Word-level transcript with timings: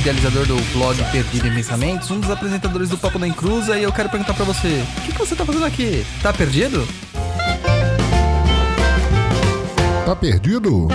Idealizador 0.00 0.46
do 0.46 0.56
blog 0.72 0.96
Perdido 1.12 1.46
em 1.46 1.54
Pensamentos, 1.54 2.10
um 2.10 2.18
dos 2.18 2.30
apresentadores 2.30 2.88
do 2.88 2.96
Papo 2.96 3.18
da 3.18 3.28
Encruza, 3.28 3.76
e 3.76 3.82
eu 3.82 3.92
quero 3.92 4.08
perguntar 4.08 4.32
para 4.32 4.46
você: 4.46 4.82
o 4.96 5.00
que, 5.02 5.12
que, 5.12 5.18
você 5.18 5.36
tá 5.36 5.44
fazendo 5.44 5.66
aqui? 5.66 6.06
Tá 6.22 6.32
perdido? 6.32 6.88
Tá 10.06 10.16
perdido? 10.16 10.88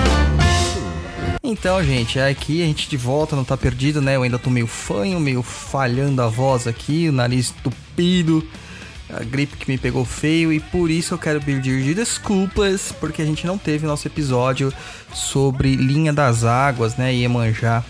Então, 1.44 1.84
gente, 1.84 2.20
aqui 2.20 2.64
a 2.64 2.66
gente 2.66 2.90
de 2.90 2.98
volta, 2.98 3.36
não 3.36 3.44
tá 3.44 3.56
perdido, 3.56 4.02
né? 4.02 4.16
Eu 4.16 4.24
ainda 4.24 4.40
tô 4.40 4.50
meio 4.50 4.66
fanho, 4.66 5.20
meio 5.20 5.44
falhando 5.44 6.24
a 6.24 6.28
voz 6.28 6.66
aqui, 6.66 7.08
o 7.08 7.12
nariz 7.12 7.54
tupido 7.64 8.44
a 9.08 9.24
gripe 9.24 9.56
que 9.56 9.70
me 9.70 9.78
pegou 9.78 10.04
feio 10.04 10.52
e 10.52 10.60
por 10.60 10.90
isso 10.90 11.14
eu 11.14 11.20
quero 11.20 11.40
pedir 11.40 11.84
de 11.84 11.94
desculpas 11.94 12.92
porque 13.00 13.22
a 13.22 13.26
gente 13.26 13.46
não 13.46 13.56
teve 13.56 13.86
nosso 13.86 14.08
episódio 14.08 14.74
sobre 15.14 15.76
linha 15.76 16.12
das 16.12 16.44
águas, 16.44 16.98
né, 16.98 17.14
Iemanjá. 17.14 17.84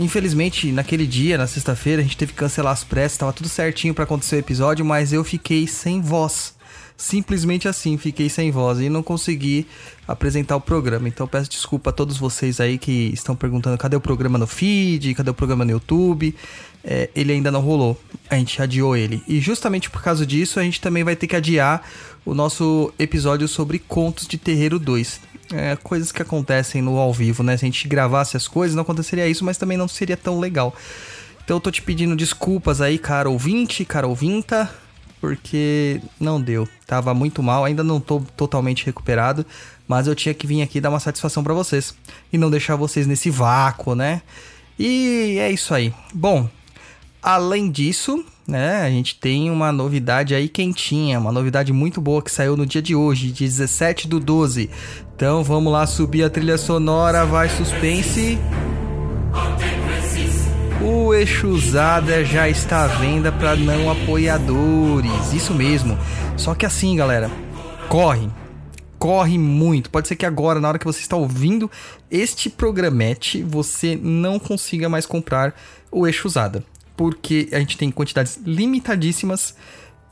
Infelizmente, 0.00 0.72
naquele 0.72 1.06
dia, 1.06 1.36
na 1.36 1.46
sexta-feira, 1.46 2.00
a 2.00 2.02
gente 2.02 2.16
teve 2.16 2.32
que 2.32 2.38
cancelar 2.38 2.72
as 2.72 2.82
pressas, 2.82 3.18
tava 3.18 3.34
tudo 3.34 3.50
certinho 3.50 3.92
para 3.92 4.04
acontecer 4.04 4.36
o 4.36 4.38
episódio, 4.38 4.82
mas 4.82 5.12
eu 5.12 5.22
fiquei 5.22 5.66
sem 5.66 6.00
voz. 6.00 6.54
Simplesmente 6.96 7.68
assim, 7.68 7.98
fiquei 7.98 8.30
sem 8.30 8.50
voz 8.50 8.80
e 8.80 8.88
não 8.88 9.02
consegui 9.02 9.66
apresentar 10.08 10.56
o 10.56 10.60
programa. 10.60 11.06
Então 11.06 11.26
peço 11.26 11.50
desculpa 11.50 11.90
a 11.90 11.92
todos 11.92 12.16
vocês 12.16 12.60
aí 12.60 12.78
que 12.78 13.10
estão 13.12 13.36
perguntando 13.36 13.76
cadê 13.76 13.94
o 13.94 14.00
programa 14.00 14.38
no 14.38 14.46
feed, 14.46 15.14
cadê 15.14 15.30
o 15.30 15.34
programa 15.34 15.66
no 15.66 15.70
YouTube 15.72 16.34
é, 16.82 17.10
ele 17.14 17.32
ainda 17.32 17.50
não 17.50 17.60
rolou. 17.60 17.98
A 18.28 18.36
gente 18.36 18.60
adiou 18.60 18.96
ele. 18.96 19.22
E 19.28 19.40
justamente 19.40 19.90
por 19.90 20.02
causa 20.02 20.24
disso, 20.24 20.58
a 20.58 20.62
gente 20.62 20.80
também 20.80 21.04
vai 21.04 21.14
ter 21.16 21.26
que 21.26 21.36
adiar 21.36 21.82
o 22.24 22.34
nosso 22.34 22.92
episódio 22.98 23.48
sobre 23.48 23.78
Contos 23.78 24.26
de 24.26 24.38
Terreiro 24.38 24.78
2. 24.78 25.20
É, 25.52 25.76
coisas 25.76 26.12
que 26.12 26.22
acontecem 26.22 26.80
no 26.80 26.96
ao 26.96 27.12
vivo, 27.12 27.42
né? 27.42 27.56
Se 27.56 27.64
a 27.64 27.68
gente 27.68 27.88
gravasse 27.88 28.36
as 28.36 28.46
coisas, 28.46 28.74
não 28.74 28.82
aconteceria 28.82 29.26
isso, 29.26 29.44
mas 29.44 29.58
também 29.58 29.76
não 29.76 29.88
seria 29.88 30.16
tão 30.16 30.38
legal. 30.38 30.74
Então 31.44 31.56
eu 31.56 31.60
tô 31.60 31.70
te 31.70 31.82
pedindo 31.82 32.14
desculpas 32.14 32.80
aí, 32.80 32.98
cara 32.98 33.28
ouvinte, 33.28 33.84
cara 33.84 34.06
ouvinta, 34.06 34.70
porque 35.20 36.00
não 36.20 36.40
deu. 36.40 36.68
Tava 36.86 37.12
muito 37.12 37.42
mal, 37.42 37.64
ainda 37.64 37.82
não 37.82 37.98
tô 37.98 38.20
totalmente 38.36 38.86
recuperado, 38.86 39.44
mas 39.88 40.06
eu 40.06 40.14
tinha 40.14 40.34
que 40.34 40.46
vir 40.46 40.62
aqui 40.62 40.80
dar 40.80 40.90
uma 40.90 41.00
satisfação 41.00 41.42
para 41.42 41.54
vocês 41.54 41.94
e 42.32 42.38
não 42.38 42.50
deixar 42.50 42.76
vocês 42.76 43.06
nesse 43.06 43.28
vácuo, 43.28 43.96
né? 43.96 44.22
E 44.78 45.36
é 45.40 45.50
isso 45.50 45.74
aí. 45.74 45.92
Bom, 46.14 46.48
Além 47.22 47.70
disso, 47.70 48.24
né, 48.46 48.82
a 48.82 48.90
gente 48.90 49.18
tem 49.18 49.50
uma 49.50 49.70
novidade 49.70 50.34
aí 50.34 50.48
quentinha, 50.48 51.18
uma 51.18 51.32
novidade 51.32 51.72
muito 51.72 52.00
boa 52.00 52.22
que 52.22 52.30
saiu 52.30 52.56
no 52.56 52.66
dia 52.66 52.82
de 52.82 52.94
hoje, 52.94 53.32
17 53.32 54.08
do 54.08 54.18
12. 54.18 54.70
Então 55.14 55.44
vamos 55.44 55.72
lá 55.72 55.86
subir 55.86 56.24
a 56.24 56.30
trilha 56.30 56.58
sonora, 56.58 57.24
vai 57.24 57.48
suspense. 57.48 58.38
O 60.82 61.12
Exusada 61.14 62.24
já 62.24 62.48
está 62.48 62.84
à 62.84 62.86
venda 62.86 63.30
para 63.30 63.54
não 63.54 63.90
apoiadores, 63.90 65.32
isso 65.32 65.52
mesmo. 65.54 65.98
Só 66.36 66.54
que 66.54 66.64
assim, 66.64 66.96
galera, 66.96 67.30
corre, 67.88 68.28
corre 68.98 69.36
muito. 69.36 69.90
Pode 69.90 70.08
ser 70.08 70.16
que 70.16 70.24
agora, 70.24 70.58
na 70.58 70.68
hora 70.68 70.78
que 70.78 70.86
você 70.86 71.00
está 71.00 71.16
ouvindo 71.16 71.70
este 72.10 72.48
programete, 72.48 73.42
você 73.42 73.94
não 74.02 74.38
consiga 74.38 74.88
mais 74.88 75.04
comprar 75.04 75.54
o 75.92 76.06
Exusada 76.06 76.64
porque 77.00 77.48
a 77.50 77.58
gente 77.58 77.78
tem 77.78 77.90
quantidades 77.90 78.38
limitadíssimas 78.44 79.54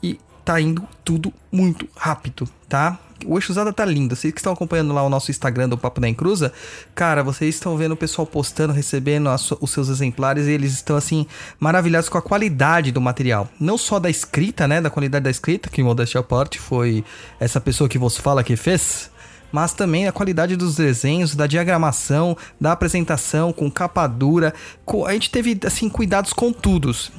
e 0.01 0.19
tá 0.43 0.59
indo 0.59 0.81
tudo 1.05 1.31
muito 1.51 1.87
rápido, 1.95 2.49
tá? 2.67 2.97
O 3.27 3.37
Exusada 3.37 3.71
tá 3.71 3.85
lindo. 3.85 4.15
Vocês 4.15 4.33
que 4.33 4.39
estão 4.39 4.53
acompanhando 4.53 4.91
lá 4.91 5.03
o 5.03 5.09
nosso 5.09 5.29
Instagram 5.29 5.69
do 5.69 5.77
Papo 5.77 6.01
da 6.01 6.09
Encruza, 6.09 6.51
cara, 6.95 7.21
vocês 7.21 7.53
estão 7.53 7.77
vendo 7.77 7.91
o 7.91 7.95
pessoal 7.95 8.25
postando, 8.25 8.73
recebendo 8.73 9.29
os 9.61 9.69
seus 9.69 9.87
exemplares 9.87 10.47
e 10.47 10.51
eles 10.51 10.73
estão 10.73 10.95
assim 10.95 11.27
maravilhados 11.59 12.09
com 12.09 12.17
a 12.17 12.23
qualidade 12.23 12.91
do 12.91 12.99
material. 12.99 13.47
Não 13.59 13.77
só 13.77 13.99
da 13.99 14.09
escrita, 14.09 14.67
né, 14.67 14.81
da 14.81 14.89
qualidade 14.89 15.25
da 15.25 15.29
escrita, 15.29 15.69
que 15.69 15.83
modéstia 15.83 16.21
à 16.21 16.23
parte 16.23 16.57
foi 16.57 17.05
essa 17.39 17.61
pessoa 17.61 17.87
que 17.87 17.99
você 17.99 18.19
fala 18.19 18.43
que 18.43 18.55
fez, 18.55 19.11
mas 19.51 19.73
também 19.73 20.07
a 20.07 20.11
qualidade 20.11 20.55
dos 20.55 20.75
desenhos, 20.75 21.35
da 21.35 21.47
diagramação, 21.47 22.37
da 22.59 22.71
apresentação, 22.71 23.51
com 23.51 23.69
capa 23.69 24.07
dura. 24.07 24.53
Com, 24.85 25.05
a 25.05 25.13
gente 25.13 25.29
teve, 25.29 25.59
assim, 25.65 25.89
cuidados 25.89 26.33
com 26.33 26.51
todos. 26.51 27.11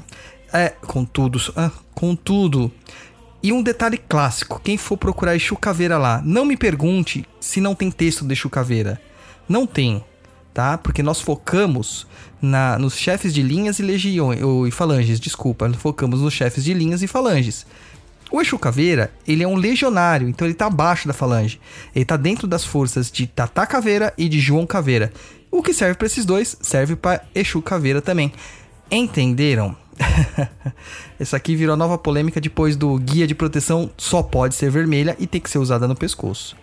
É, 0.52 0.70
com 0.70 1.04
todos, 1.04 1.50
ah, 1.56 1.70
com 1.94 2.14
tudo. 2.16 2.72
E 3.42 3.52
um 3.52 3.62
detalhe 3.62 3.96
clássico, 3.96 4.60
quem 4.62 4.76
for 4.76 4.98
procurar 4.98 5.34
Exu 5.34 5.56
Caveira 5.56 5.96
lá, 5.96 6.20
não 6.24 6.44
me 6.44 6.56
pergunte 6.56 7.24
se 7.40 7.60
não 7.60 7.74
tem 7.74 7.90
texto 7.90 8.24
de 8.26 8.34
Exu 8.34 8.50
Caveira. 8.50 9.00
Não 9.48 9.66
tem, 9.66 10.04
tá? 10.52 10.76
Porque 10.76 11.02
nós 11.02 11.20
focamos 11.20 12.06
na, 12.42 12.78
nos 12.78 12.96
chefes 12.96 13.32
de 13.32 13.42
linhas 13.42 13.78
e 13.78 13.82
legiões, 13.82 14.42
ou 14.42 14.66
e 14.66 14.70
falanges, 14.70 15.18
desculpa, 15.18 15.70
focamos 15.72 16.20
nos 16.20 16.34
chefes 16.34 16.64
de 16.64 16.74
linhas 16.74 17.02
e 17.02 17.06
falanges. 17.06 17.66
O 18.30 18.40
Exu 18.40 18.58
Caveira, 18.58 19.12
ele 19.26 19.42
é 19.42 19.48
um 19.48 19.56
legionário, 19.56 20.28
então 20.28 20.46
ele 20.46 20.54
tá 20.54 20.66
abaixo 20.66 21.08
da 21.08 21.12
falange. 21.12 21.60
Ele 21.94 22.04
tá 22.04 22.16
dentro 22.16 22.46
das 22.46 22.64
forças 22.64 23.10
de 23.10 23.26
Tata 23.26 23.66
Caveira 23.66 24.14
e 24.16 24.28
de 24.28 24.38
João 24.38 24.66
Caveira. 24.66 25.12
O 25.50 25.62
que 25.62 25.74
serve 25.74 25.96
para 25.96 26.06
esses 26.06 26.24
dois, 26.24 26.56
serve 26.60 26.94
para 26.94 27.24
Exu 27.34 27.60
Caveira 27.60 28.00
também. 28.00 28.32
Entenderam? 28.88 29.76
Essa 31.18 31.36
aqui 31.36 31.56
virou 31.56 31.76
nova 31.76 31.98
polêmica 31.98 32.40
depois 32.40 32.76
do 32.76 32.96
guia 32.98 33.26
de 33.26 33.34
proteção 33.34 33.90
só 33.96 34.22
pode 34.22 34.54
ser 34.54 34.70
vermelha 34.70 35.16
e 35.18 35.26
tem 35.26 35.40
que 35.40 35.50
ser 35.50 35.58
usada 35.58 35.88
no 35.88 35.96
pescoço. 35.96 36.56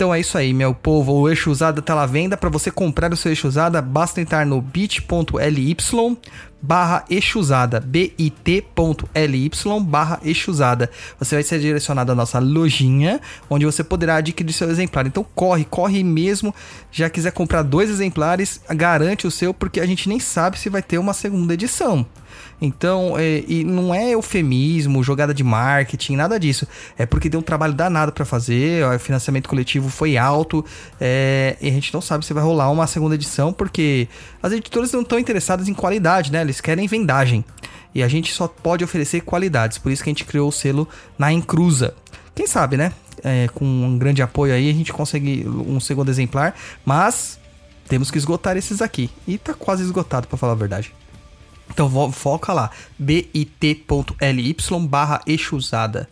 Então 0.00 0.14
é 0.14 0.20
isso 0.20 0.38
aí, 0.38 0.54
meu 0.54 0.74
povo. 0.74 1.12
O 1.12 1.28
eixo 1.28 1.50
usada 1.50 1.82
tá 1.82 2.00
à 2.00 2.06
venda. 2.06 2.34
Para 2.34 2.48
você 2.48 2.70
comprar 2.70 3.12
o 3.12 3.16
seu 3.16 3.32
eixo 3.32 3.46
usada, 3.46 3.82
basta 3.82 4.18
entrar 4.18 4.46
no 4.46 4.58
bit.ly 4.60 5.76
barra 6.62 7.04
exusada, 7.08 7.80
bit.ly 7.80 9.50
barra 9.82 10.20
exusada. 10.24 10.90
Você 11.18 11.36
vai 11.36 11.42
ser 11.42 11.58
direcionado 11.60 12.12
à 12.12 12.14
nossa 12.14 12.38
lojinha, 12.38 13.20
onde 13.48 13.64
você 13.64 13.82
poderá 13.82 14.16
adquirir 14.16 14.52
seu 14.52 14.70
exemplar. 14.70 15.06
Então 15.06 15.24
corre, 15.34 15.64
corre 15.64 16.02
mesmo. 16.02 16.54
Já 16.90 17.08
quiser 17.08 17.32
comprar 17.32 17.62
dois 17.62 17.90
exemplares, 17.90 18.60
garante 18.70 19.26
o 19.26 19.30
seu, 19.30 19.54
porque 19.54 19.80
a 19.80 19.86
gente 19.86 20.08
nem 20.08 20.20
sabe 20.20 20.58
se 20.58 20.68
vai 20.68 20.82
ter 20.82 20.98
uma 20.98 21.12
segunda 21.12 21.54
edição. 21.54 22.06
Então, 22.60 23.14
é, 23.16 23.42
e 23.48 23.64
não 23.64 23.94
é 23.94 24.10
eufemismo, 24.10 25.02
jogada 25.02 25.32
de 25.32 25.42
marketing, 25.42 26.16
nada 26.16 26.38
disso. 26.38 26.66
É 26.98 27.06
porque 27.06 27.28
deu 27.28 27.40
um 27.40 27.42
trabalho 27.42 27.72
danado 27.72 28.12
para 28.12 28.24
fazer, 28.24 28.84
o 28.84 28.98
financiamento 28.98 29.48
coletivo 29.48 29.88
foi 29.88 30.16
alto, 30.16 30.64
é, 31.00 31.56
e 31.60 31.68
a 31.68 31.72
gente 31.72 31.92
não 31.94 32.00
sabe 32.00 32.24
se 32.24 32.34
vai 32.34 32.42
rolar 32.42 32.70
uma 32.70 32.86
segunda 32.86 33.14
edição, 33.14 33.52
porque 33.52 34.08
as 34.42 34.52
editoras 34.52 34.92
não 34.92 35.00
estão 35.00 35.18
interessadas 35.18 35.68
em 35.68 35.74
qualidade, 35.74 36.30
né? 36.30 36.40
Eles 36.50 36.60
querem 36.60 36.86
vendagem. 36.86 37.44
E 37.94 38.02
a 38.02 38.08
gente 38.08 38.32
só 38.32 38.46
pode 38.46 38.84
oferecer 38.84 39.22
qualidades, 39.22 39.78
por 39.78 39.90
isso 39.90 40.02
que 40.02 40.10
a 40.10 40.12
gente 40.12 40.24
criou 40.24 40.48
o 40.48 40.52
selo 40.52 40.88
na 41.18 41.32
Encruza. 41.32 41.94
Quem 42.34 42.46
sabe, 42.46 42.76
né? 42.76 42.92
É, 43.22 43.48
com 43.54 43.64
um 43.64 43.98
grande 43.98 44.22
apoio 44.22 44.54
aí, 44.54 44.70
a 44.70 44.72
gente 44.72 44.92
consegue 44.92 45.46
um 45.48 45.80
segundo 45.80 46.08
exemplar, 46.08 46.54
mas 46.84 47.38
temos 47.88 48.10
que 48.10 48.18
esgotar 48.18 48.56
esses 48.56 48.80
aqui. 48.80 49.10
E 49.26 49.36
tá 49.38 49.54
quase 49.54 49.82
esgotado, 49.82 50.28
para 50.28 50.38
falar 50.38 50.52
a 50.52 50.56
verdade. 50.56 50.92
Então 51.68 52.12
foca 52.12 52.52
lá, 52.52 52.70
bit.ly 52.98 54.56
barra 54.88 55.20
exusada. 55.26 56.08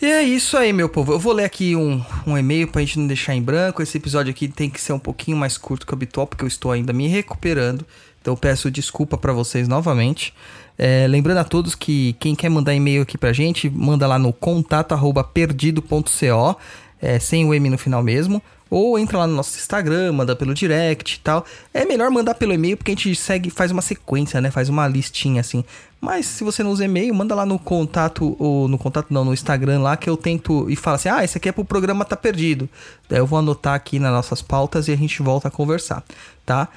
E 0.00 0.04
é 0.04 0.22
isso 0.22 0.58
aí, 0.58 0.74
meu 0.74 0.90
povo. 0.90 1.12
Eu 1.14 1.18
vou 1.18 1.32
ler 1.32 1.44
aqui 1.44 1.74
um, 1.74 2.04
um 2.26 2.36
e-mail 2.36 2.68
pra 2.68 2.82
gente 2.82 2.98
não 2.98 3.06
deixar 3.06 3.34
em 3.34 3.40
branco. 3.40 3.82
Esse 3.82 3.96
episódio 3.96 4.30
aqui 4.30 4.46
tem 4.46 4.68
que 4.68 4.78
ser 4.78 4.92
um 4.92 4.98
pouquinho 4.98 5.38
mais 5.38 5.56
curto 5.56 5.86
que 5.86 5.92
o 5.92 5.96
habitual, 5.96 6.26
porque 6.26 6.44
eu 6.44 6.48
estou 6.48 6.70
ainda 6.70 6.92
me 6.92 7.08
recuperando. 7.08 7.86
Então 8.26 8.34
peço 8.34 8.68
desculpa 8.72 9.16
para 9.16 9.32
vocês 9.32 9.68
novamente. 9.68 10.34
É, 10.76 11.06
lembrando 11.06 11.38
a 11.38 11.44
todos 11.44 11.76
que 11.76 12.16
quem 12.18 12.34
quer 12.34 12.48
mandar 12.48 12.74
e-mail 12.74 13.02
aqui 13.02 13.16
pra 13.16 13.32
gente, 13.32 13.70
manda 13.70 14.04
lá 14.04 14.18
no 14.18 14.32
contato 14.32 14.90
arroba 14.90 15.22
perdido.co, 15.22 16.56
é, 17.00 17.20
sem 17.20 17.46
o 17.46 17.54
M 17.54 17.70
no 17.70 17.78
final 17.78 18.02
mesmo. 18.02 18.42
Ou 18.68 18.98
entra 18.98 19.18
lá 19.18 19.28
no 19.28 19.34
nosso 19.36 19.56
Instagram, 19.56 20.12
manda 20.12 20.34
pelo 20.34 20.52
direct 20.52 21.14
e 21.14 21.20
tal. 21.20 21.46
É 21.72 21.84
melhor 21.84 22.10
mandar 22.10 22.34
pelo 22.34 22.52
e-mail 22.52 22.76
porque 22.76 22.90
a 22.90 22.94
gente 22.96 23.14
segue, 23.14 23.48
faz 23.48 23.70
uma 23.70 23.80
sequência, 23.80 24.40
né? 24.40 24.50
Faz 24.50 24.68
uma 24.68 24.88
listinha 24.88 25.40
assim. 25.40 25.64
Mas 26.00 26.26
se 26.26 26.42
você 26.42 26.64
não 26.64 26.72
usa 26.72 26.84
e-mail, 26.84 27.14
manda 27.14 27.32
lá 27.32 27.46
no 27.46 27.60
contato, 27.60 28.34
ou 28.40 28.66
no 28.66 28.76
contato 28.76 29.06
não, 29.14 29.24
no 29.24 29.32
Instagram 29.32 29.82
lá 29.82 29.96
que 29.96 30.10
eu 30.10 30.16
tento 30.16 30.68
e 30.68 30.74
fala 30.74 30.96
assim: 30.96 31.08
ah, 31.08 31.22
esse 31.22 31.38
aqui 31.38 31.48
é 31.48 31.52
pro 31.52 31.64
programa 31.64 32.04
tá 32.04 32.16
perdido. 32.16 32.68
Daí 33.08 33.20
eu 33.20 33.26
vou 33.26 33.38
anotar 33.38 33.74
aqui 33.74 34.00
nas 34.00 34.10
nossas 34.10 34.42
pautas 34.42 34.88
e 34.88 34.92
a 34.92 34.96
gente 34.96 35.22
volta 35.22 35.46
a 35.46 35.50
conversar, 35.50 36.02
tá? 36.44 36.68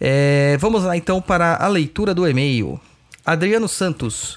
É, 0.00 0.56
vamos 0.58 0.84
lá 0.84 0.96
então 0.96 1.20
para 1.20 1.56
a 1.56 1.68
leitura 1.68 2.14
do 2.14 2.28
e-mail. 2.28 2.78
Adriano 3.24 3.68
Santos. 3.68 4.36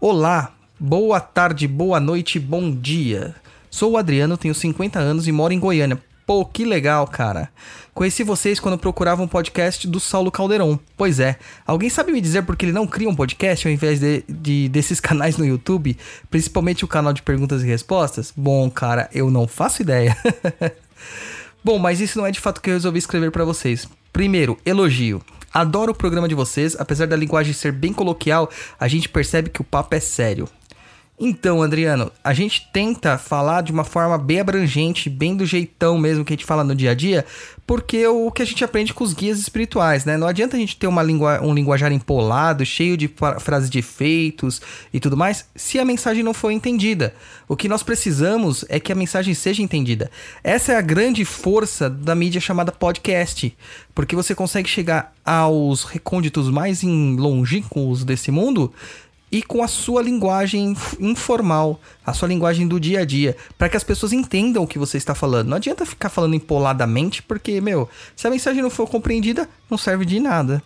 Olá, 0.00 0.52
boa 0.78 1.20
tarde, 1.20 1.66
boa 1.66 1.98
noite, 1.98 2.38
bom 2.38 2.70
dia. 2.70 3.34
Sou 3.70 3.92
o 3.92 3.96
Adriano, 3.96 4.36
tenho 4.36 4.54
50 4.54 4.98
anos 4.98 5.26
e 5.26 5.32
moro 5.32 5.52
em 5.52 5.58
Goiânia. 5.58 6.00
Pô, 6.24 6.44
que 6.44 6.64
legal, 6.64 7.06
cara. 7.06 7.50
Conheci 7.92 8.22
vocês 8.22 8.60
quando 8.60 8.78
procurava 8.78 9.22
um 9.22 9.28
podcast 9.28 9.88
do 9.88 9.98
Saulo 9.98 10.30
Calderon. 10.30 10.78
Pois 10.96 11.18
é. 11.18 11.36
Alguém 11.66 11.90
sabe 11.90 12.12
me 12.12 12.20
dizer 12.20 12.42
por 12.42 12.56
que 12.56 12.64
ele 12.64 12.72
não 12.72 12.86
cria 12.86 13.08
um 13.08 13.14
podcast 13.14 13.66
ao 13.66 13.74
invés 13.74 13.98
de, 13.98 14.24
de, 14.28 14.68
desses 14.68 14.98
canais 15.00 15.36
no 15.36 15.44
YouTube? 15.44 15.96
Principalmente 16.30 16.84
o 16.84 16.88
canal 16.88 17.12
de 17.12 17.22
perguntas 17.22 17.62
e 17.62 17.66
respostas? 17.66 18.32
Bom, 18.36 18.70
cara, 18.70 19.10
eu 19.12 19.30
não 19.30 19.48
faço 19.48 19.82
ideia. 19.82 20.16
Bom, 21.64 21.78
mas 21.78 22.00
isso 22.00 22.18
não 22.18 22.26
é 22.26 22.30
de 22.30 22.40
fato 22.40 22.60
que 22.60 22.70
eu 22.70 22.74
resolvi 22.74 22.98
escrever 22.98 23.32
para 23.32 23.44
vocês. 23.44 23.88
Primeiro, 24.12 24.58
elogio. 24.66 25.22
Adoro 25.52 25.92
o 25.92 25.94
programa 25.94 26.28
de 26.28 26.34
vocês, 26.34 26.76
apesar 26.78 27.06
da 27.06 27.16
linguagem 27.16 27.54
ser 27.54 27.72
bem 27.72 27.94
coloquial, 27.94 28.50
a 28.78 28.86
gente 28.86 29.08
percebe 29.08 29.48
que 29.48 29.62
o 29.62 29.64
papo 29.64 29.94
é 29.94 30.00
sério. 30.00 30.46
Então, 31.20 31.62
Adriano, 31.62 32.10
a 32.24 32.32
gente 32.32 32.68
tenta 32.72 33.16
falar 33.16 33.60
de 33.60 33.70
uma 33.70 33.84
forma 33.84 34.18
bem 34.18 34.40
abrangente, 34.40 35.10
bem 35.10 35.36
do 35.36 35.46
jeitão 35.46 35.96
mesmo 35.98 36.24
que 36.24 36.32
a 36.32 36.36
gente 36.36 36.46
fala 36.46 36.64
no 36.64 36.74
dia 36.74 36.90
a 36.90 36.94
dia, 36.94 37.24
porque 37.66 38.04
o 38.06 38.30
que 38.32 38.42
a 38.42 38.44
gente 38.44 38.64
aprende 38.64 38.92
com 38.92 39.04
os 39.04 39.12
guias 39.12 39.38
espirituais, 39.38 40.04
né? 40.04 40.16
Não 40.16 40.26
adianta 40.26 40.56
a 40.56 40.58
gente 40.58 40.76
ter 40.76 40.86
uma 40.86 41.02
um 41.02 41.54
linguajar 41.54 41.92
empolado, 41.92 42.66
cheio 42.66 42.96
de 42.96 43.08
frases 43.38 43.70
de 43.70 43.78
efeitos 43.78 44.60
e 44.92 44.98
tudo 44.98 45.16
mais, 45.16 45.46
se 45.54 45.78
a 45.78 45.84
mensagem 45.84 46.24
não 46.24 46.34
for 46.34 46.50
entendida. 46.50 47.14
O 47.46 47.56
que 47.56 47.68
nós 47.68 47.82
precisamos 47.82 48.64
é 48.68 48.80
que 48.80 48.90
a 48.90 48.96
mensagem 48.96 49.34
seja 49.34 49.62
entendida. 49.62 50.10
Essa 50.42 50.72
é 50.72 50.76
a 50.76 50.82
grande 50.82 51.24
força 51.24 51.88
da 51.88 52.14
mídia 52.14 52.40
chamada 52.40 52.72
podcast, 52.72 53.54
porque 53.94 54.16
você 54.16 54.34
consegue 54.34 54.68
chegar 54.68 55.12
aos 55.24 55.84
recônditos 55.84 56.50
mais 56.50 56.82
longínquos 56.82 58.02
desse 58.02 58.30
mundo 58.30 58.72
e 59.32 59.42
com 59.42 59.62
a 59.62 59.66
sua 59.66 60.02
linguagem 60.02 60.76
informal, 61.00 61.80
a 62.04 62.12
sua 62.12 62.28
linguagem 62.28 62.68
do 62.68 62.78
dia 62.78 63.00
a 63.00 63.04
dia, 63.06 63.34
para 63.56 63.70
que 63.70 63.76
as 63.78 63.82
pessoas 63.82 64.12
entendam 64.12 64.62
o 64.62 64.66
que 64.66 64.78
você 64.78 64.98
está 64.98 65.14
falando. 65.14 65.48
Não 65.48 65.56
adianta 65.56 65.86
ficar 65.86 66.10
falando 66.10 66.34
empoladamente, 66.34 67.22
porque, 67.22 67.58
meu, 67.58 67.88
se 68.14 68.26
a 68.26 68.30
mensagem 68.30 68.62
não 68.62 68.68
for 68.68 68.86
compreendida, 68.86 69.48
não 69.70 69.78
serve 69.78 70.04
de 70.04 70.20
nada. 70.20 70.62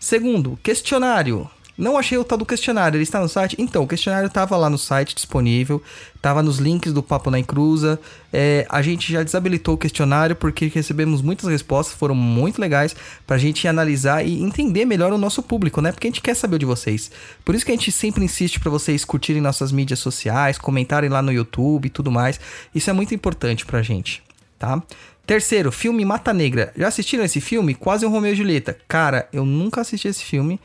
Segundo, 0.00 0.58
questionário. 0.64 1.48
Não 1.76 1.96
achei 1.96 2.18
o 2.18 2.24
tal 2.24 2.36
do 2.36 2.44
questionário, 2.44 2.96
ele 2.96 3.02
está 3.02 3.18
no 3.18 3.28
site? 3.28 3.56
Então, 3.58 3.82
o 3.82 3.88
questionário 3.88 4.26
estava 4.26 4.56
lá 4.56 4.68
no 4.68 4.76
site 4.76 5.14
disponível, 5.14 5.82
estava 6.14 6.42
nos 6.42 6.58
links 6.58 6.92
do 6.92 7.02
Papo 7.02 7.30
na 7.30 7.38
Encruza. 7.38 7.98
É, 8.30 8.66
a 8.68 8.82
gente 8.82 9.10
já 9.10 9.22
desabilitou 9.22 9.74
o 9.74 9.78
questionário 9.78 10.36
porque 10.36 10.66
recebemos 10.66 11.22
muitas 11.22 11.48
respostas, 11.48 11.96
foram 11.96 12.14
muito 12.14 12.60
legais 12.60 12.94
para 13.26 13.36
a 13.36 13.38
gente 13.38 13.66
analisar 13.66 14.24
e 14.24 14.42
entender 14.42 14.84
melhor 14.84 15.12
o 15.12 15.18
nosso 15.18 15.42
público, 15.42 15.80
né? 15.80 15.92
Porque 15.92 16.06
a 16.06 16.10
gente 16.10 16.20
quer 16.20 16.34
saber 16.34 16.58
de 16.58 16.66
vocês. 16.66 17.10
Por 17.42 17.54
isso 17.54 17.64
que 17.64 17.72
a 17.72 17.74
gente 17.74 17.90
sempre 17.90 18.22
insiste 18.22 18.60
para 18.60 18.70
vocês 18.70 19.04
curtirem 19.04 19.40
nossas 19.40 19.72
mídias 19.72 19.98
sociais, 19.98 20.58
comentarem 20.58 21.08
lá 21.08 21.22
no 21.22 21.32
YouTube 21.32 21.86
e 21.86 21.90
tudo 21.90 22.10
mais. 22.10 22.38
Isso 22.74 22.90
é 22.90 22.92
muito 22.92 23.14
importante 23.14 23.64
para 23.64 23.78
a 23.78 23.82
gente, 23.82 24.22
tá? 24.58 24.82
Terceiro, 25.26 25.72
filme 25.72 26.04
Mata 26.04 26.34
Negra. 26.34 26.72
Já 26.76 26.88
assistiram 26.88 27.24
esse 27.24 27.40
filme? 27.40 27.74
Quase 27.74 28.04
um 28.04 28.10
Romeu 28.10 28.32
e 28.32 28.36
Julieta. 28.36 28.76
Cara, 28.86 29.28
eu 29.32 29.46
nunca 29.46 29.80
assisti 29.80 30.08
esse 30.08 30.22
filme. 30.22 30.60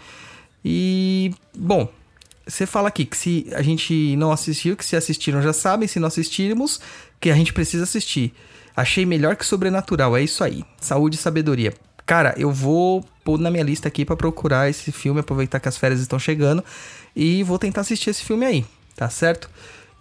E, 0.69 1.34
bom, 1.58 1.88
você 2.46 2.66
fala 2.66 2.90
aqui 2.90 3.06
que 3.06 3.16
se 3.16 3.48
a 3.54 3.62
gente 3.62 4.18
não 4.18 4.34
assistiu, 4.34 4.75
que 4.75 4.84
se 4.84 4.98
assistiram 4.98 5.42
já 5.42 5.54
sabem, 5.54 5.88
se 5.88 5.98
não 5.98 6.10
assistirmos, 6.10 6.81
que 7.22 7.30
a 7.30 7.36
gente 7.36 7.54
precisa 7.54 7.86
assistir. 7.86 8.34
Achei 8.75 9.06
melhor 9.06 9.38
que 9.38 9.46
Sobrenatural, 9.46 10.18
é 10.18 10.22
isso 10.22 10.44
aí. 10.44 10.66
Saúde 10.81 11.16
e 11.16 11.19
sabedoria. 11.19 11.74
Cara, 12.06 12.34
eu 12.38 12.52
vou 12.52 13.02
pôr 13.24 13.40
na 13.40 13.50
minha 13.50 13.64
lista 13.64 13.88
aqui 13.88 14.04
para 14.04 14.18
procurar 14.18 14.69
esse 14.69 14.92
filme, 14.92 15.22
aproveitar 15.22 15.62
que 15.62 15.69
as 15.69 15.78
férias 15.78 16.02
estão 16.02 16.19
chegando 16.19 16.62
e 17.16 17.44
vou 17.44 17.58
tentar 17.58 17.81
assistir 17.81 18.10
esse 18.10 18.25
filme 18.25 18.46
aí, 18.46 18.66
tá 18.94 19.10
certo? 19.10 19.50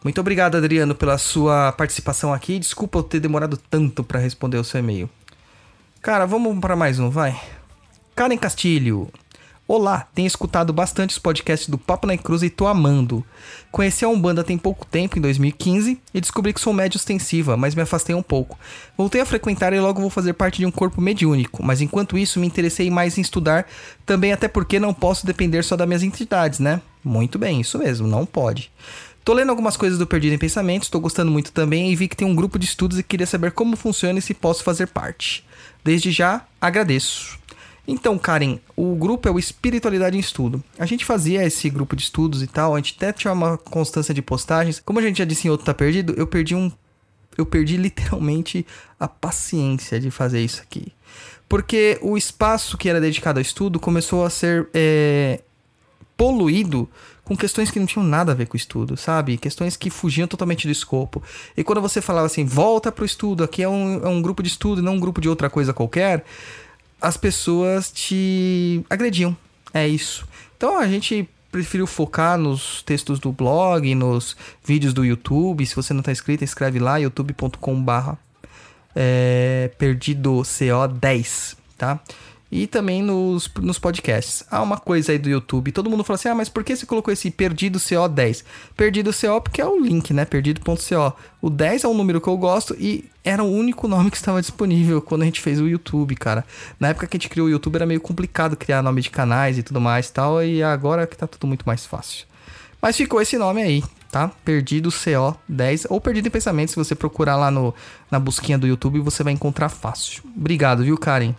Muito 0.02 0.20
obrigado, 0.20 0.56
Adriano, 0.56 0.96
pela 0.96 1.16
sua 1.16 1.70
participação 1.70 2.32
aqui. 2.32 2.58
Desculpa 2.58 2.98
eu 2.98 3.02
ter 3.04 3.20
demorado 3.20 3.56
tanto 3.56 4.02
para 4.02 4.18
responder 4.18 4.56
o 4.56 4.64
seu 4.64 4.80
e-mail. 4.80 5.08
Cara, 6.02 6.26
vamos 6.26 6.58
para 6.58 6.74
mais 6.74 6.98
um, 6.98 7.08
vai. 7.08 7.40
Karen 8.16 8.36
Castilho. 8.36 9.08
Olá, 9.68 10.06
tenho 10.14 10.28
escutado 10.28 10.72
bastante 10.72 11.10
os 11.10 11.18
podcasts 11.18 11.68
do 11.68 11.76
Papo 11.76 12.06
na 12.06 12.16
Cruz 12.16 12.40
e 12.44 12.48
tô 12.48 12.68
amando. 12.68 13.26
Conheci 13.72 14.04
a 14.04 14.08
Umbanda 14.08 14.44
tem 14.44 14.56
pouco 14.56 14.86
tempo, 14.86 15.18
em 15.18 15.20
2015, 15.20 16.00
e 16.14 16.20
descobri 16.20 16.52
que 16.52 16.60
sou 16.60 16.72
médio 16.72 16.96
ostensiva, 16.96 17.56
mas 17.56 17.74
me 17.74 17.82
afastei 17.82 18.14
um 18.14 18.22
pouco. 18.22 18.56
Voltei 18.96 19.20
a 19.20 19.26
frequentar 19.26 19.72
e 19.72 19.80
logo 19.80 20.00
vou 20.00 20.08
fazer 20.08 20.34
parte 20.34 20.58
de 20.58 20.66
um 20.66 20.70
corpo 20.70 21.00
mediúnico, 21.00 21.64
mas 21.64 21.80
enquanto 21.80 22.16
isso 22.16 22.38
me 22.38 22.46
interessei 22.46 22.88
mais 22.92 23.18
em 23.18 23.22
estudar, 23.22 23.66
também 24.06 24.32
até 24.32 24.46
porque 24.46 24.78
não 24.78 24.94
posso 24.94 25.26
depender 25.26 25.64
só 25.64 25.74
das 25.74 25.88
minhas 25.88 26.04
entidades, 26.04 26.60
né? 26.60 26.80
Muito 27.02 27.36
bem, 27.36 27.60
isso 27.60 27.76
mesmo, 27.76 28.06
não 28.06 28.24
pode. 28.24 28.70
Tô 29.24 29.32
lendo 29.32 29.50
algumas 29.50 29.76
coisas 29.76 29.98
do 29.98 30.06
Perdido 30.06 30.36
em 30.36 30.38
Pensamentos, 30.38 30.88
tô 30.88 31.00
gostando 31.00 31.32
muito 31.32 31.50
também 31.50 31.90
e 31.90 31.96
vi 31.96 32.06
que 32.06 32.16
tem 32.16 32.28
um 32.28 32.36
grupo 32.36 32.56
de 32.56 32.66
estudos 32.66 33.00
e 33.00 33.02
queria 33.02 33.26
saber 33.26 33.50
como 33.50 33.74
funciona 33.74 34.20
e 34.20 34.22
se 34.22 34.32
posso 34.32 34.62
fazer 34.62 34.86
parte. 34.86 35.44
Desde 35.82 36.12
já, 36.12 36.46
agradeço. 36.60 37.36
Então, 37.86 38.18
Karen, 38.18 38.58
o 38.74 38.96
grupo 38.96 39.28
é 39.28 39.30
o 39.30 39.38
Espiritualidade 39.38 40.16
em 40.16 40.20
Estudo. 40.20 40.62
A 40.78 40.86
gente 40.86 41.04
fazia 41.04 41.44
esse 41.44 41.70
grupo 41.70 41.94
de 41.94 42.02
estudos 42.02 42.42
e 42.42 42.46
tal, 42.46 42.74
a 42.74 42.78
gente 42.78 42.94
até 42.96 43.12
tinha 43.12 43.32
uma 43.32 43.56
constância 43.56 44.12
de 44.12 44.20
postagens. 44.20 44.80
Como 44.84 44.98
a 44.98 45.02
gente 45.02 45.18
já 45.18 45.24
disse 45.24 45.46
em 45.46 45.50
outro 45.50 45.66
Tá 45.66 45.72
Perdido, 45.72 46.14
eu 46.16 46.26
perdi 46.26 46.54
um. 46.54 46.70
Eu 47.38 47.46
perdi 47.46 47.76
literalmente 47.78 48.66
a 48.98 49.06
paciência 49.06 50.00
de 50.00 50.10
fazer 50.10 50.40
isso 50.40 50.62
aqui. 50.62 50.92
Porque 51.48 51.98
o 52.02 52.16
espaço 52.16 52.76
que 52.76 52.88
era 52.88 53.00
dedicado 53.00 53.38
ao 53.38 53.42
estudo 53.42 53.78
começou 53.78 54.24
a 54.24 54.30
ser 54.30 54.68
é, 54.74 55.40
poluído 56.16 56.88
com 57.22 57.36
questões 57.36 57.70
que 57.70 57.78
não 57.78 57.86
tinham 57.86 58.04
nada 58.04 58.32
a 58.32 58.34
ver 58.34 58.46
com 58.46 58.54
o 58.54 58.56
estudo, 58.56 58.96
sabe? 58.96 59.36
Questões 59.36 59.76
que 59.76 59.90
fugiam 59.90 60.26
totalmente 60.26 60.66
do 60.66 60.72
escopo. 60.72 61.22
E 61.56 61.62
quando 61.62 61.80
você 61.80 62.00
falava 62.00 62.26
assim, 62.26 62.44
volta 62.44 62.90
pro 62.90 63.04
estudo, 63.04 63.44
aqui 63.44 63.62
é 63.62 63.68
um, 63.68 64.00
é 64.04 64.08
um 64.08 64.22
grupo 64.22 64.42
de 64.42 64.48
estudo, 64.48 64.80
não 64.80 64.94
um 64.94 65.00
grupo 65.00 65.20
de 65.20 65.28
outra 65.28 65.50
coisa 65.50 65.72
qualquer 65.72 66.24
as 67.00 67.16
pessoas 67.16 67.90
te 67.90 68.84
agrediam. 68.88 69.36
É 69.72 69.86
isso. 69.86 70.26
Então 70.56 70.78
a 70.78 70.86
gente 70.86 71.28
preferiu 71.50 71.86
focar 71.86 72.36
nos 72.36 72.82
textos 72.82 73.18
do 73.18 73.32
blog, 73.32 73.94
nos 73.94 74.36
vídeos 74.64 74.92
do 74.92 75.04
YouTube. 75.04 75.64
Se 75.66 75.76
você 75.76 75.92
não 75.92 76.00
está 76.00 76.12
inscrito, 76.12 76.44
escreve 76.44 76.78
lá, 76.78 76.96
youtube.com/barra 76.96 78.18
é, 78.96 79.70
perdido 79.76 80.40
CO10, 80.40 81.56
tá? 81.76 82.00
E 82.56 82.66
também 82.66 83.02
nos, 83.02 83.50
nos 83.60 83.78
podcasts. 83.78 84.42
Há 84.50 84.62
uma 84.62 84.78
coisa 84.78 85.12
aí 85.12 85.18
do 85.18 85.28
YouTube, 85.28 85.72
todo 85.72 85.90
mundo 85.90 86.02
fala 86.02 86.14
assim: 86.14 86.28
ah, 86.28 86.34
mas 86.34 86.48
por 86.48 86.64
que 86.64 86.74
você 86.74 86.86
colocou 86.86 87.12
esse 87.12 87.30
Perdido 87.30 87.78
CO10? 87.78 88.44
Perdido 88.74 89.10
CO 89.12 89.42
porque 89.42 89.60
é 89.60 89.66
o 89.66 89.78
link, 89.78 90.14
né? 90.14 90.24
Perdido.co. 90.24 91.12
O 91.42 91.50
10 91.50 91.84
é 91.84 91.88
um 91.88 91.94
número 91.94 92.18
que 92.18 92.28
eu 92.28 92.36
gosto 92.38 92.74
e 92.78 93.04
era 93.22 93.44
o 93.44 93.50
único 93.50 93.86
nome 93.86 94.10
que 94.10 94.16
estava 94.16 94.40
disponível 94.40 95.02
quando 95.02 95.22
a 95.22 95.24
gente 95.26 95.42
fez 95.42 95.60
o 95.60 95.68
YouTube, 95.68 96.14
cara. 96.16 96.46
Na 96.80 96.88
época 96.88 97.06
que 97.06 97.16
a 97.16 97.18
gente 97.18 97.28
criou 97.28 97.46
o 97.46 97.50
YouTube 97.50 97.76
era 97.76 97.84
meio 97.84 98.00
complicado 98.00 98.56
criar 98.56 98.82
nome 98.82 99.02
de 99.02 99.10
canais 99.10 99.58
e 99.58 99.62
tudo 99.62 99.78
mais 99.78 100.08
e 100.08 100.12
tal, 100.12 100.42
e 100.42 100.62
agora 100.62 101.06
que 101.06 101.16
tá 101.16 101.26
tudo 101.26 101.46
muito 101.46 101.64
mais 101.66 101.84
fácil. 101.84 102.24
Mas 102.80 102.96
ficou 102.96 103.20
esse 103.20 103.36
nome 103.36 103.60
aí, 103.60 103.84
tá? 104.10 104.30
Perdido 104.44 104.88
CO10 104.88 105.86
ou 105.90 106.00
Perdido 106.00 106.28
em 106.28 106.30
Pensamento, 106.30 106.70
se 106.70 106.76
você 106.76 106.94
procurar 106.94 107.36
lá 107.36 107.50
no, 107.50 107.74
na 108.10 108.18
busquinha 108.18 108.56
do 108.56 108.66
YouTube, 108.66 109.00
você 109.00 109.22
vai 109.22 109.34
encontrar 109.34 109.68
fácil. 109.68 110.22
Obrigado, 110.34 110.82
viu, 110.82 110.96
Karen? 110.96 111.34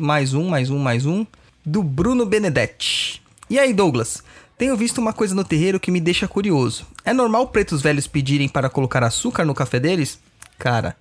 Mais 0.00 0.32
um, 0.32 0.48
mais 0.48 0.70
um, 0.70 0.78
mais 0.78 1.04
um, 1.04 1.26
do 1.64 1.82
Bruno 1.82 2.24
Benedetti. 2.24 3.22
E 3.50 3.58
aí, 3.58 3.74
Douglas? 3.74 4.22
Tenho 4.56 4.74
visto 4.74 4.96
uma 4.96 5.12
coisa 5.12 5.34
no 5.34 5.44
terreiro 5.44 5.78
que 5.78 5.90
me 5.90 6.00
deixa 6.00 6.26
curioso. 6.26 6.86
É 7.04 7.12
normal 7.12 7.48
pretos 7.48 7.82
velhos 7.82 8.06
pedirem 8.06 8.48
para 8.48 8.70
colocar 8.70 9.04
açúcar 9.04 9.44
no 9.44 9.54
café 9.54 9.78
deles? 9.78 10.18
Cara, 10.58 10.96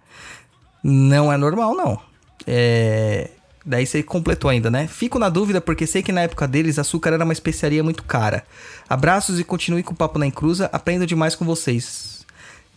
não 0.83 1.31
é 1.31 1.37
normal, 1.37 1.75
não. 1.75 1.99
É. 2.45 3.29
Daí 3.65 3.85
você 3.85 4.03
completou 4.03 4.49
ainda, 4.49 4.69
né? 4.69 4.85
Fico 4.87 5.17
na 5.17 5.29
dúvida 5.29 5.61
porque 5.61 5.87
sei 5.87 6.03
que 6.03 6.11
na 6.11 6.21
época 6.21 6.47
deles 6.47 6.77
açúcar 6.77 7.13
era 7.13 7.23
uma 7.23 7.33
especiaria 7.33 7.83
muito 7.83 8.03
cara. 8.03 8.43
Abraços 8.89 9.39
e 9.39 9.45
continue 9.45 9.83
com 9.83 9.93
o 9.93 9.97
papo 9.97 10.19
na 10.19 10.27
encruza. 10.27 10.69
Aprendo 10.73 11.05
demais 11.05 11.35
com 11.35 11.45
vocês. 11.45 12.18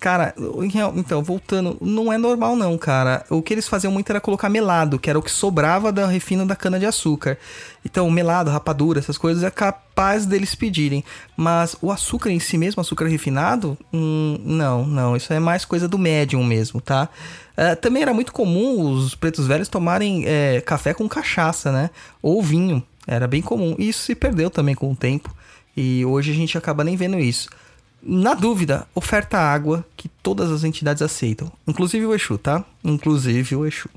Cara, 0.03 0.35
então, 0.97 1.23
voltando, 1.23 1.79
não 1.81 2.13
é 2.13 2.19
normal 2.19 2.57
não, 2.57 2.77
cara. 2.77 3.25
O 3.31 3.41
que 3.41 3.55
eles 3.55 3.69
faziam 3.69 3.93
muito 3.93 4.11
era 4.11 4.21
colocar 4.21 4.49
melado, 4.49 4.99
que 4.99 5.09
era 5.09 5.17
o 5.17 5.23
que 5.23 5.31
sobrava 5.31 5.93
da 5.93 6.09
refina 6.09 6.45
da 6.45 6.57
cana 6.57 6.77
de 6.77 6.85
açúcar. 6.85 7.39
Então, 7.85 8.11
melado, 8.11 8.51
rapadura, 8.51 8.99
essas 8.99 9.17
coisas 9.17 9.45
é 9.45 9.51
capaz 9.51 10.27
deles 10.27 10.57
pedirem. 10.57 11.05
Mas 11.37 11.77
o 11.81 11.93
açúcar 11.93 12.31
em 12.31 12.41
si 12.41 12.59
mesmo, 12.59 12.81
açúcar 12.81 13.07
refinado, 13.07 13.79
hum, 13.95 14.41
não, 14.45 14.85
não. 14.85 15.15
Isso 15.15 15.33
é 15.33 15.39
mais 15.39 15.65
coisa 15.65 15.87
do 15.87 15.97
médium 15.97 16.43
mesmo, 16.43 16.81
tá? 16.81 17.09
Uh, 17.57 17.77
também 17.77 18.03
era 18.03 18.13
muito 18.13 18.33
comum 18.33 18.91
os 18.91 19.15
pretos 19.15 19.47
velhos 19.47 19.69
tomarem 19.69 20.25
é, 20.27 20.61
café 20.63 20.93
com 20.93 21.09
cachaça, 21.09 21.71
né? 21.71 21.91
Ou 22.21 22.43
vinho. 22.43 22.83
Era 23.07 23.29
bem 23.29 23.41
comum. 23.41 23.77
E 23.79 23.91
isso 23.91 24.03
se 24.03 24.17
perdeu 24.17 24.51
também 24.51 24.75
com 24.75 24.91
o 24.91 24.97
tempo. 24.97 25.33
E 25.77 26.05
hoje 26.05 26.33
a 26.33 26.35
gente 26.35 26.59
acaba 26.59 26.83
nem 26.83 26.97
vendo 26.97 27.21
isso. 27.21 27.49
Na 28.05 28.35
dúvida, 28.35 28.87
oferta 28.95 29.39
água 29.39 29.85
que 29.97 30.09
todas 30.09 30.51
as 30.51 30.65
entidades 30.65 31.03
aceitam, 31.03 31.51
inclusive 31.69 32.05
o 32.05 32.13
Exu, 32.13 32.37
tá? 32.37 32.65
Inclusive 32.83 33.55
o 33.55 33.65
Exu. 33.65 33.89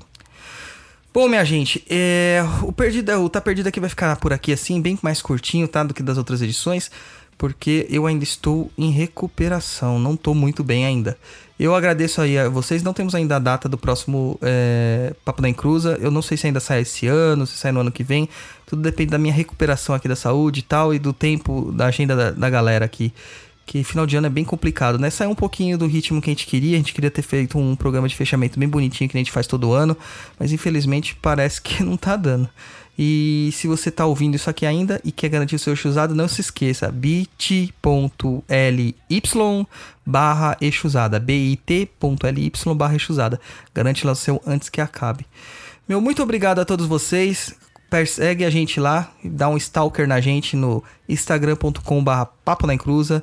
Bom, 1.12 1.28
minha 1.28 1.44
gente, 1.44 1.82
é, 1.88 2.44
o 2.62 2.70
perdido, 2.70 3.10
o 3.24 3.28
tá 3.28 3.40
perdido 3.40 3.68
aqui 3.68 3.80
vai 3.80 3.88
ficar 3.88 4.14
por 4.16 4.32
aqui 4.32 4.52
assim, 4.52 4.80
bem 4.80 4.98
mais 5.02 5.20
curtinho, 5.22 5.66
tá, 5.66 5.82
do 5.82 5.94
que 5.94 6.02
das 6.02 6.18
outras 6.18 6.42
edições, 6.42 6.90
porque 7.38 7.86
eu 7.90 8.06
ainda 8.06 8.22
estou 8.22 8.70
em 8.78 8.90
recuperação, 8.90 9.98
não 9.98 10.14
estou 10.14 10.34
muito 10.34 10.62
bem 10.62 10.84
ainda. 10.84 11.18
Eu 11.58 11.74
agradeço 11.74 12.20
aí 12.20 12.38
a 12.38 12.50
vocês, 12.50 12.82
não 12.82 12.92
temos 12.92 13.14
ainda 13.14 13.36
a 13.36 13.38
data 13.38 13.66
do 13.66 13.78
próximo 13.78 14.38
é, 14.42 15.14
Papo 15.24 15.40
da 15.40 15.48
Encruza, 15.48 15.98
eu 16.00 16.10
não 16.10 16.20
sei 16.20 16.36
se 16.36 16.46
ainda 16.46 16.60
sai 16.60 16.82
esse 16.82 17.06
ano, 17.06 17.46
se 17.46 17.56
sai 17.56 17.72
no 17.72 17.80
ano 17.80 17.90
que 17.90 18.04
vem, 18.04 18.28
tudo 18.66 18.82
depende 18.82 19.10
da 19.10 19.18
minha 19.18 19.32
recuperação 19.32 19.94
aqui 19.94 20.06
da 20.06 20.16
saúde 20.16 20.60
e 20.60 20.62
tal, 20.62 20.94
e 20.94 20.98
do 20.98 21.14
tempo, 21.14 21.72
da 21.72 21.86
agenda 21.86 22.14
da, 22.14 22.30
da 22.30 22.50
galera 22.50 22.84
aqui 22.84 23.12
que 23.66 23.82
final 23.82 24.06
de 24.06 24.16
ano 24.16 24.28
é 24.28 24.30
bem 24.30 24.44
complicado, 24.44 24.96
né? 24.96 25.10
Saiu 25.10 25.30
um 25.30 25.34
pouquinho 25.34 25.76
do 25.76 25.86
ritmo 25.86 26.22
que 26.22 26.30
a 26.30 26.32
gente 26.32 26.46
queria, 26.46 26.76
a 26.76 26.78
gente 26.78 26.94
queria 26.94 27.10
ter 27.10 27.22
feito 27.22 27.58
um 27.58 27.74
programa 27.74 28.08
de 28.08 28.14
fechamento 28.14 28.58
bem 28.58 28.68
bonitinho 28.68 29.10
que 29.10 29.16
a 29.16 29.20
gente 29.20 29.32
faz 29.32 29.46
todo 29.48 29.72
ano, 29.72 29.96
mas 30.38 30.52
infelizmente 30.52 31.16
parece 31.16 31.60
que 31.60 31.82
não 31.84 31.96
tá 31.96 32.14
dando. 32.14 32.48
E 32.98 33.50
se 33.52 33.66
você 33.66 33.90
tá 33.90 34.06
ouvindo 34.06 34.36
isso 34.36 34.48
aqui 34.48 34.64
ainda 34.64 34.98
e 35.04 35.12
quer 35.12 35.28
garantir 35.28 35.56
o 35.56 35.58
seu 35.58 35.74
eixo 35.74 35.90
não 36.14 36.26
se 36.26 36.40
esqueça, 36.40 36.90
bit.ly 36.90 37.74
barra 40.06 40.56
eixo 40.60 40.86
usada, 40.86 41.18
bit.ly 41.20 42.52
barra 42.74 42.94
eixo 42.94 43.12
usada. 43.12 43.38
Garante 43.74 44.06
lá 44.06 44.12
o 44.12 44.16
seu 44.16 44.40
antes 44.46 44.70
que 44.70 44.80
acabe. 44.80 45.26
Meu 45.86 46.00
muito 46.00 46.22
obrigado 46.22 46.60
a 46.60 46.64
todos 46.64 46.86
vocês. 46.86 47.54
Persegue 47.90 48.44
a 48.44 48.50
gente 48.50 48.80
lá, 48.80 49.12
dá 49.22 49.48
um 49.48 49.56
stalker 49.56 50.08
na 50.08 50.20
gente 50.20 50.56
no 50.56 50.82
instagram.com 51.08 52.02
barra 52.02 52.26
papo 52.26 52.66
na 52.66 52.74
encruza, 52.74 53.22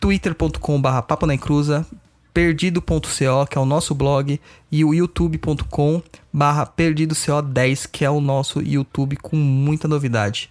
twitter.com 0.00 0.80
barra 0.80 1.02
papo 1.02 1.26
na 1.26 1.34
encruza, 1.34 1.86
perdido.co, 2.32 3.46
que 3.50 3.58
é 3.58 3.60
o 3.60 3.64
nosso 3.64 3.94
blog, 3.94 4.40
e 4.70 4.84
o 4.84 4.94
youtube.com 4.94 6.02
barra 6.32 6.66
perdidoco10, 6.66 7.88
que 7.90 8.04
é 8.04 8.10
o 8.10 8.20
nosso 8.20 8.60
YouTube 8.60 9.16
com 9.16 9.36
muita 9.36 9.88
novidade. 9.88 10.50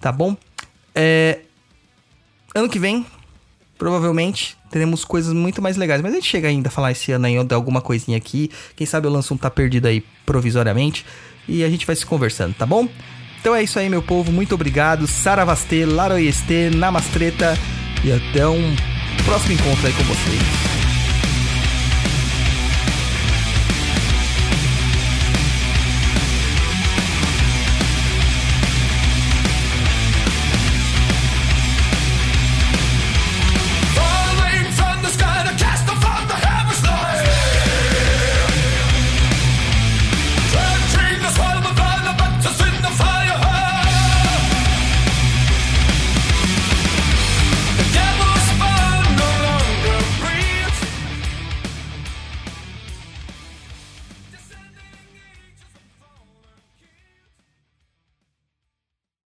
Tá 0.00 0.10
bom? 0.10 0.36
É... 0.94 1.40
Ano 2.54 2.68
que 2.68 2.78
vem, 2.78 3.04
provavelmente, 3.76 4.56
teremos 4.70 5.04
coisas 5.04 5.32
muito 5.32 5.60
mais 5.60 5.76
legais. 5.76 6.00
Mas 6.00 6.12
a 6.12 6.14
gente 6.16 6.28
chega 6.28 6.48
ainda 6.48 6.68
a 6.68 6.70
falar 6.70 6.92
esse 6.92 7.12
ano 7.12 7.44
de 7.44 7.54
alguma 7.54 7.80
coisinha 7.80 8.16
aqui. 8.16 8.50
Quem 8.74 8.86
sabe 8.86 9.06
eu 9.06 9.12
lanço 9.12 9.34
um 9.34 9.36
Tá 9.36 9.50
Perdido 9.50 9.86
aí 9.86 10.02
provisoriamente. 10.24 11.04
E 11.48 11.62
a 11.62 11.68
gente 11.68 11.86
vai 11.86 11.94
se 11.94 12.04
conversando, 12.04 12.54
tá 12.54 12.66
bom? 12.66 12.88
Então 13.40 13.54
é 13.54 13.62
isso 13.62 13.78
aí, 13.78 13.88
meu 13.88 14.02
povo. 14.02 14.32
Muito 14.32 14.54
obrigado. 14.54 15.06
Saravastê, 15.06 15.84
Laroiestê, 15.84 16.70
Namastreta. 16.70 17.56
E 18.06 18.12
até 18.12 18.46
um 18.46 18.76
próximo 19.24 19.54
encontro 19.54 19.84
aí 19.84 19.92
com 19.92 20.04
vocês. 20.04 20.75